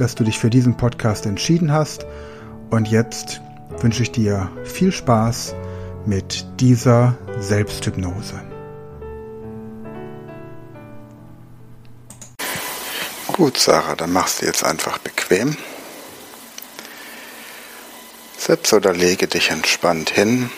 [0.00, 2.06] dass du dich für diesen Podcast entschieden hast
[2.70, 3.40] und jetzt
[3.80, 5.54] wünsche ich dir viel Spaß
[6.06, 8.40] mit dieser Selbsthypnose.
[13.32, 15.56] Gut, Sarah, dann machst du jetzt einfach bequem.
[18.36, 20.50] Setz oder lege dich entspannt hin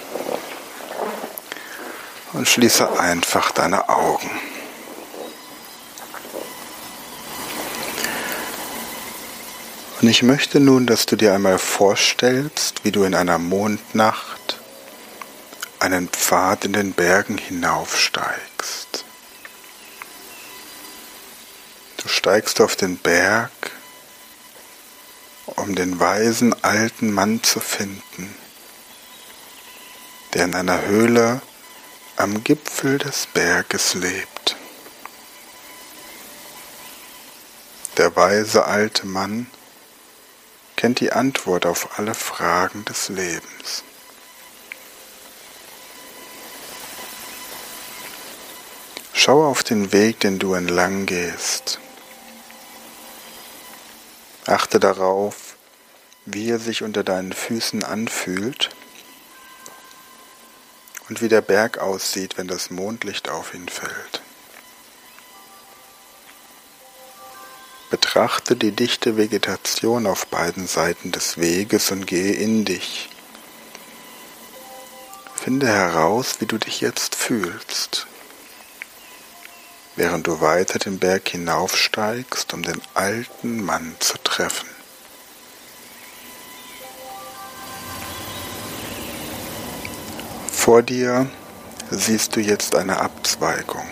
[2.33, 4.31] und schließe einfach deine Augen.
[10.01, 14.59] Und ich möchte nun, dass du dir einmal vorstellst, wie du in einer Mondnacht
[15.79, 19.05] einen Pfad in den Bergen hinaufsteigst.
[21.99, 23.51] Du steigst auf den Berg,
[25.45, 28.35] um den weisen alten Mann zu finden,
[30.33, 31.43] der in einer Höhle
[32.17, 34.57] am Gipfel des Berges lebt.
[37.99, 39.47] Der weise alte Mann
[40.81, 43.85] kennt die Antwort auf alle Fragen des Lebens.
[49.13, 51.81] Schau auf den Weg, den du entlang gehst.
[54.47, 55.59] Achte darauf,
[56.25, 58.71] wie er sich unter deinen Füßen anfühlt
[61.11, 64.20] und wie der Berg aussieht, wenn das Mondlicht auf ihn fällt.
[68.21, 73.09] Betrachte die dichte Vegetation auf beiden Seiten des Weges und gehe in dich.
[75.35, 78.07] Finde heraus, wie du dich jetzt fühlst,
[79.97, 84.69] während du weiter den Berg hinaufsteigst, um den alten Mann zu treffen.
[90.53, 91.27] Vor dir
[91.91, 93.89] siehst du jetzt eine Abzweigung.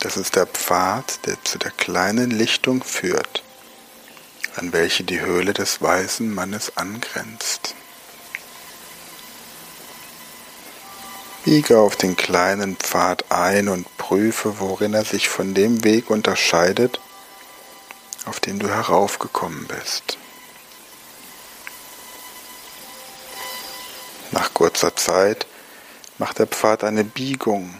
[0.00, 3.42] Das ist der Pfad, der zu der kleinen Lichtung führt,
[4.56, 7.74] an welche die Höhle des weißen Mannes angrenzt.
[11.44, 16.98] Biege auf den kleinen Pfad ein und prüfe, worin er sich von dem Weg unterscheidet,
[18.24, 20.16] auf den du heraufgekommen bist.
[24.30, 25.46] Nach kurzer Zeit
[26.16, 27.74] macht der Pfad eine Biegung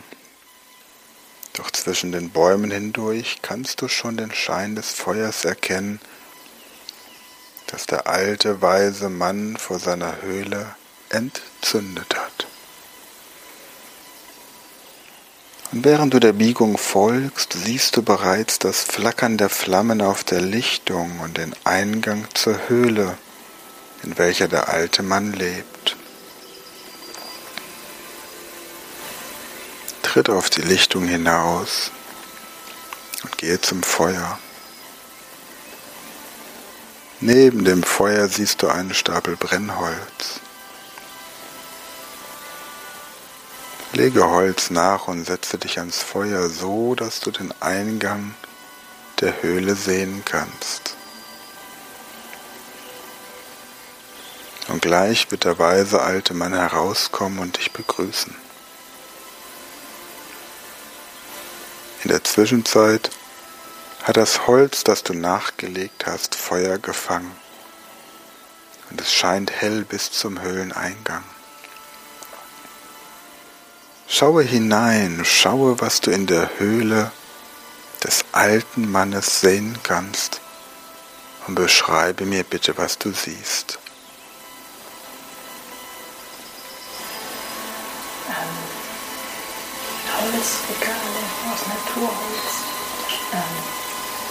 [1.60, 6.00] doch zwischen den Bäumen hindurch kannst du schon den Schein des Feuers erkennen,
[7.66, 10.74] das der alte weise Mann vor seiner Höhle
[11.10, 12.46] entzündet hat.
[15.72, 20.40] Und während du der Biegung folgst, siehst du bereits das Flackern der Flammen auf der
[20.40, 23.18] Lichtung und den Eingang zur Höhle,
[24.02, 25.69] in welcher der alte Mann lebt.
[30.10, 31.92] Tritt auf die Lichtung hinaus
[33.22, 34.40] und gehe zum Feuer.
[37.20, 40.40] Neben dem Feuer siehst du einen Stapel Brennholz.
[43.92, 48.34] Lege Holz nach und setze dich ans Feuer so, dass du den Eingang
[49.20, 50.96] der Höhle sehen kannst.
[54.66, 58.49] Und gleich wird der weise alte Mann herauskommen und dich begrüßen.
[62.02, 63.10] In der Zwischenzeit
[64.02, 67.30] hat das Holz, das du nachgelegt hast, Feuer gefangen
[68.90, 71.22] und es scheint hell bis zum Höhleneingang.
[74.08, 77.12] Schaue hinein, schaue, was du in der Höhle
[78.02, 80.40] des alten Mannes sehen kannst
[81.46, 83.78] und beschreibe mir bitte, was du siehst.
[90.12, 91.09] Holzregale
[91.52, 92.62] aus Naturholz,
[93.32, 93.58] ähm,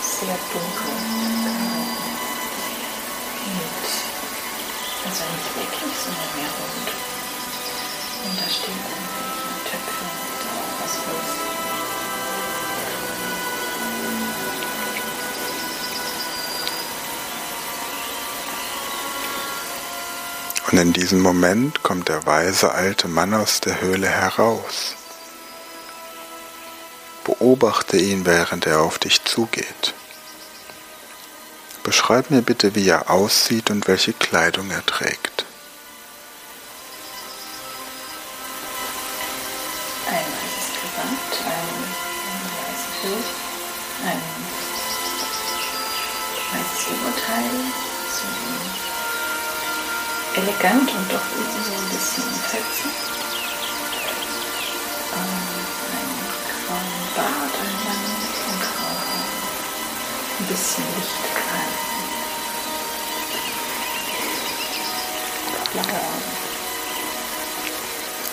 [0.01, 0.95] sehr dunkel
[1.43, 1.99] gehalten.
[3.45, 3.87] Mit,
[5.05, 6.89] also nicht wirklich, sondern mehr rund.
[8.23, 10.41] Und da stehen irgendwelche Töpfe und
[10.81, 11.29] was Holz.
[20.71, 24.98] Und in diesem Moment kommt der weise alte Mann aus der Höhle heraus.
[27.29, 29.93] Beobachte ihn, während er auf dich zugeht.
[31.83, 35.45] Beschreib mir bitte, wie er aussieht und welche Kleidung er trägt.
[40.07, 41.77] Ein weißes Gewand, ein,
[42.65, 43.27] weißes Bild,
[44.07, 44.21] ein
[46.51, 47.53] weißes Oberteil,
[48.17, 48.25] so
[50.41, 53.18] elegant und doch so ein bisschen fetzen.
[60.49, 61.79] Bisschen Licht gehalten.
[65.71, 66.39] Blaue Augen.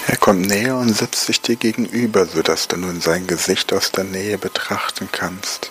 [0.08, 4.04] Er kommt näher und setzt sich dir gegenüber, sodass du nun sein Gesicht aus der
[4.04, 5.70] Nähe betrachten kannst.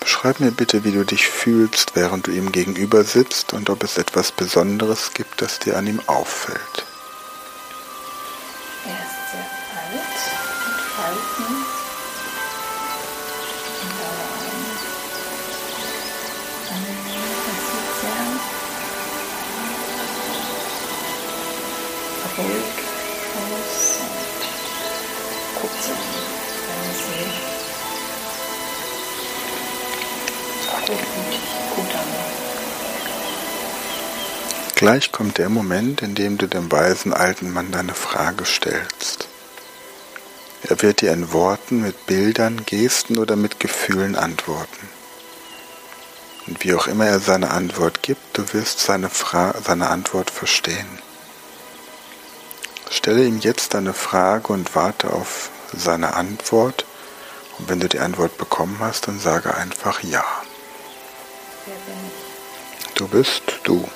[0.00, 3.96] Beschreib mir bitte, wie du dich fühlst, während du ihm gegenüber sitzt und ob es
[3.96, 6.87] etwas Besonderes gibt, das dir an ihm auffällt.
[22.38, 22.64] Ruhig
[23.34, 27.48] aus und guckt so seine Seele.
[30.86, 31.40] Gutmütig,
[31.76, 32.08] gut an.
[34.74, 39.26] Gleich kommt der Moment, in dem du dem weisen alten Mann deine Frage stellst.
[40.62, 44.88] Er wird dir in Worten, mit Bildern, Gesten oder mit Gefühlen antworten.
[46.46, 50.88] Und wie auch immer er seine Antwort gibt, du wirst seine, Fra seine Antwort verstehen.
[52.98, 56.84] Stelle ihm jetzt deine Frage und warte auf seine Antwort.
[57.56, 60.24] Und wenn du die Antwort bekommen hast, dann sage einfach Ja.
[62.96, 63.88] Du bist du.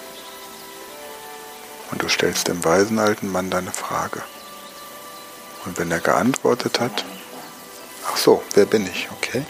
[1.91, 4.23] Und du stellst dem weisen alten Mann deine Frage.
[5.65, 7.05] Und wenn er geantwortet hat,
[8.09, 9.09] ach so, wer bin ich?
[9.19, 9.45] Okay.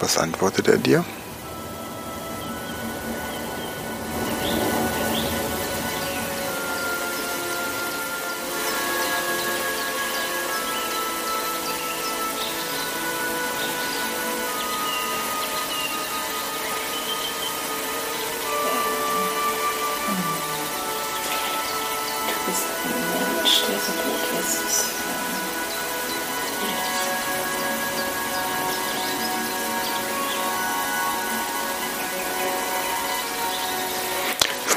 [0.00, 1.02] Was antwortet er dir?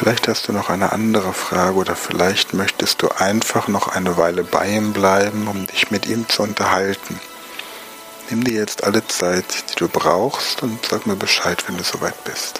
[0.04, 4.44] Vielleicht hast du noch eine andere Frage oder vielleicht möchtest du einfach noch eine Weile
[4.44, 7.22] bei ihm bleiben, um dich mit ihm zu unterhalten.
[8.30, 12.22] Nimm dir jetzt alle Zeit, die du brauchst und sag mir Bescheid, wenn du soweit
[12.26, 12.60] bist.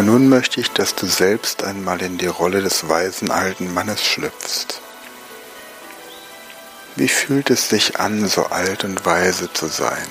[0.00, 4.02] Und nun möchte ich, dass du selbst einmal in die Rolle des weisen alten Mannes
[4.02, 4.80] schlüpfst.
[6.96, 10.08] Wie fühlt es sich an, so alt und weise zu sein?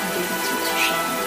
[0.00, 1.18] Dem Leben zuzuschauen.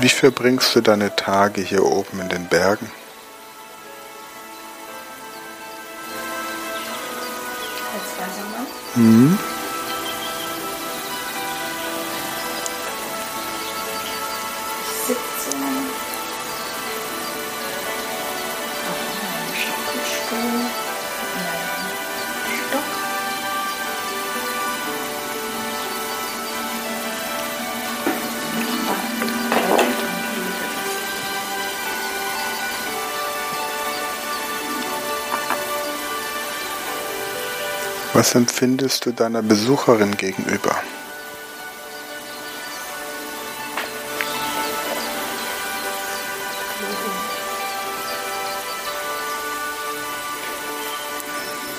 [0.00, 2.90] Wie verbringst du deine Tage hier oben in den Bergen?
[8.96, 9.55] 嗯。
[38.16, 40.74] Was empfindest du deiner Besucherin gegenüber?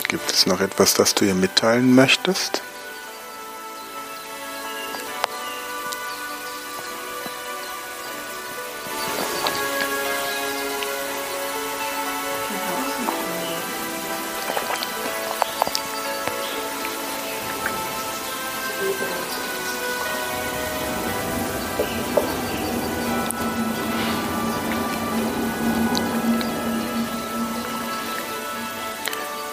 [0.08, 2.62] Gibt es noch etwas, das du ihr mitteilen möchtest?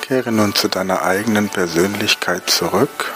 [0.07, 3.15] Kehre nun zu deiner eigenen Persönlichkeit zurück.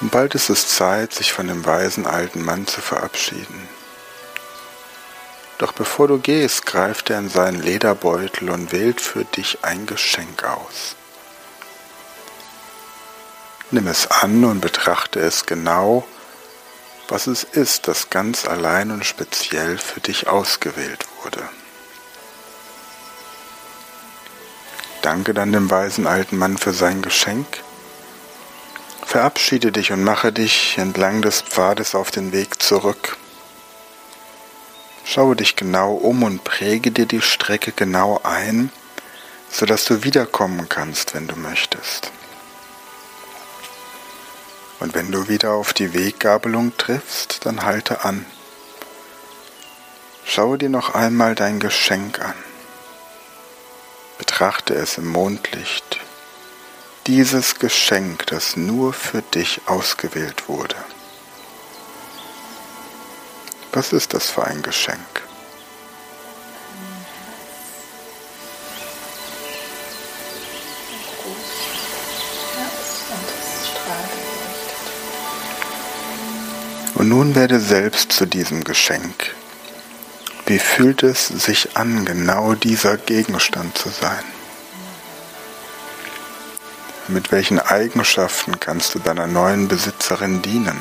[0.00, 3.68] Und bald ist es Zeit, sich von dem weisen alten Mann zu verabschieden.
[5.56, 10.44] Doch bevor du gehst, greift er in seinen Lederbeutel und wählt für dich ein Geschenk
[10.44, 10.94] aus.
[13.70, 16.06] Nimm es an und betrachte es genau,
[17.08, 21.42] was es ist, das ganz allein und speziell für dich ausgewählt wurde.
[25.02, 27.62] Danke dann dem weisen alten Mann für sein Geschenk.
[29.04, 33.16] Verabschiede dich und mache dich entlang des Pfades auf den Weg zurück.
[35.04, 38.70] Schaue dich genau um und präge dir die Strecke genau ein,
[39.50, 42.12] sodass du wiederkommen kannst, wenn du möchtest.
[44.80, 48.24] Und wenn du wieder auf die Weggabelung triffst, dann halte an.
[50.24, 52.34] Schaue dir noch einmal dein Geschenk an.
[54.18, 56.00] Betrachte es im Mondlicht.
[57.06, 60.76] Dieses Geschenk, das nur für dich ausgewählt wurde.
[63.72, 65.27] Was ist das für ein Geschenk?
[76.98, 79.34] Und nun werde selbst zu diesem Geschenk.
[80.46, 84.24] Wie fühlt es sich an, genau dieser Gegenstand zu sein?
[87.06, 90.78] Mit welchen Eigenschaften kannst du deiner neuen Besitzerin dienen?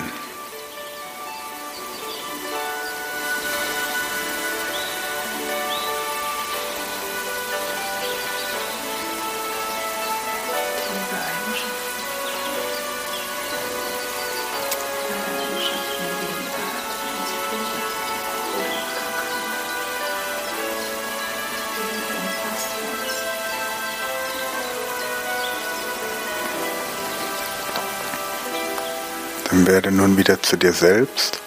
[29.66, 31.40] Werde nun wieder zu dir selbst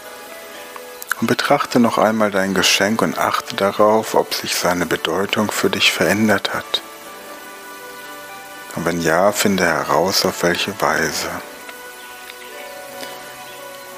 [1.21, 5.93] und betrachte noch einmal dein Geschenk und achte darauf, ob sich seine Bedeutung für dich
[5.93, 6.83] verändert hat.
[8.75, 11.29] Und wenn ja, finde heraus, auf welche Weise.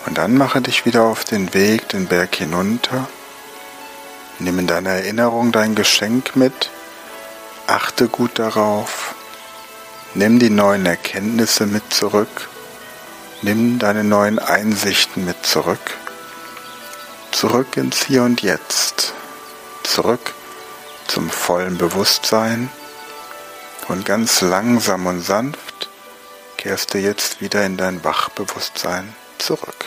[0.06, 3.08] Und dann mache dich wieder auf den Weg den Berg hinunter.
[4.40, 6.70] Nimm in deiner Erinnerung dein Geschenk mit.
[7.68, 9.14] Achte gut darauf.
[10.14, 12.48] Nimm die neuen Erkenntnisse mit zurück.
[13.44, 15.96] Nimm deine neuen Einsichten mit zurück.
[17.32, 19.14] Zurück ins Hier und Jetzt.
[19.82, 20.32] Zurück
[21.08, 22.70] zum vollen Bewusstsein.
[23.88, 25.88] Und ganz langsam und sanft
[26.56, 29.86] kehrst du jetzt wieder in dein Wachbewusstsein zurück.